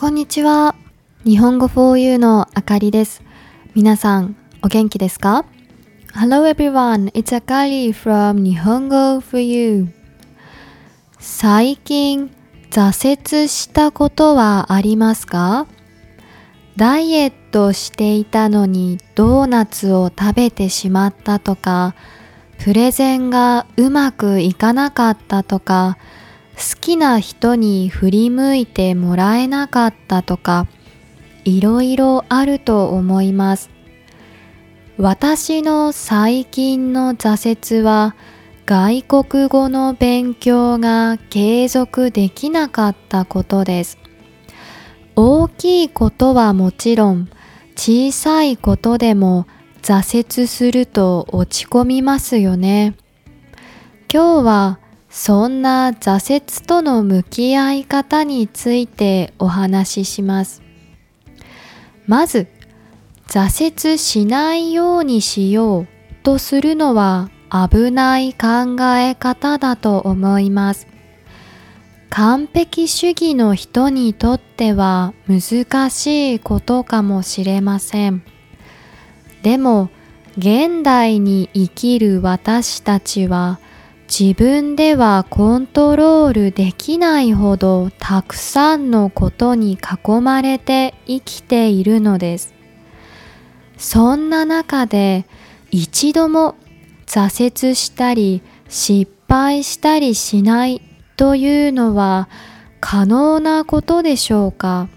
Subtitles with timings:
[0.00, 0.76] こんにちは。
[1.24, 3.20] 日本語 4U のあかりです。
[3.74, 5.44] 皆さん、お元気ですか
[6.14, 9.88] ?Hello everyone, it's Akari from 日本語 4U。
[11.18, 12.30] 最近、
[12.70, 15.66] 挫折したことはありますか？
[16.76, 21.96] ダイエットしていたのにドーナツを食べてしまったとか、
[22.62, 25.98] プレゼンがうまくいかなかったとか、
[26.58, 30.66] 好きな人に振り向いてもらえなかったとか、
[31.44, 33.70] いろいろあると思います。
[34.96, 38.16] 私の最近の挫折は、
[38.66, 43.96] 外国語の勉強が継続できなかったことです。
[45.14, 47.28] 大きいことはもちろん、
[47.76, 49.46] 小さいことでも
[49.82, 52.96] 挫折すると落ち込みますよね。
[54.12, 54.80] 今日は
[55.10, 60.62] そんな挫折との向き合い方についてお話しします。
[62.06, 62.48] まず、
[63.28, 65.86] 挫折しないようにしよう
[66.22, 70.86] とするのは危ない考え方だと思います。
[72.10, 78.22] 完璧主義の人にとっては難しいことかもしれません。
[79.42, 79.90] でも、
[80.36, 83.58] 現代に生きる私たちは
[84.08, 92.54] 自分ではコントロールできないほどたくさんのことに囲まれて生きているのです。
[93.76, 95.26] そんな中で
[95.70, 96.56] 一度も
[97.06, 100.80] 挫折したり失敗したりしない
[101.16, 102.28] というのは
[102.80, 104.88] 可能なことでしょうか？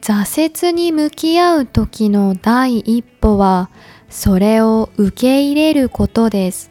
[0.00, 3.70] 挫折に向き合う時の第一歩は
[4.08, 6.69] それを受け入れることです。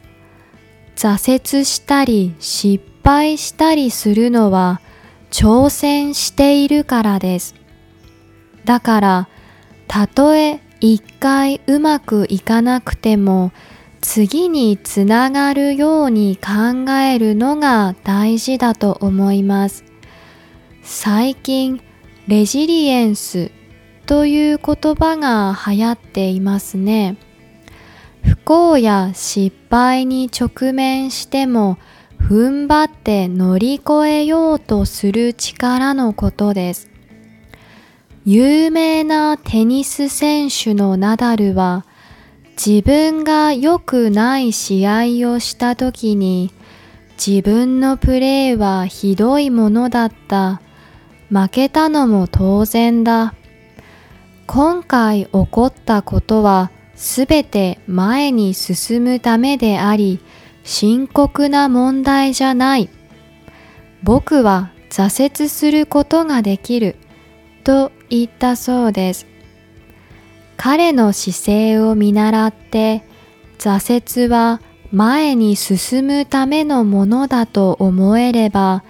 [1.00, 4.82] 挫折したり失敗したりするのは
[5.32, 7.56] 挑戦しているからです。
[8.66, 9.30] だから、
[9.88, 13.54] たとえ一回うまくいかなくても
[14.02, 19.86] 次につながるように考えるのが大事だと思います。
[20.84, 21.82] 最近、
[22.28, 23.52] レジリエンス
[24.06, 27.16] という言葉が流行っていますね。
[28.50, 31.78] 不幸や失敗に直面しても
[32.20, 36.90] 踏ん張って乗り越えようとする力のことです。
[38.26, 41.86] 有名なテニス選手のナダルは
[42.58, 46.52] 自分が良くない試合をした時に
[47.24, 50.60] 自分のプレーはひどいものだった。
[51.30, 53.36] 負けたのも当然だ。
[54.48, 60.20] 今回起こったことはすべて前に進むためであり、
[60.66, 62.90] 深刻な問題じゃない。
[64.04, 66.98] 僕は挫折することができる。
[67.64, 69.28] と言ったそうです。
[70.58, 73.06] 彼の姿勢を見習って、
[73.60, 74.60] 挫折は
[74.92, 78.84] 前に進むためのものだと思えれば、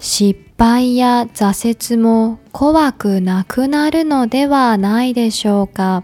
[0.00, 6.02] 失敗や挫折も怖くなくなるのではないでしょうか。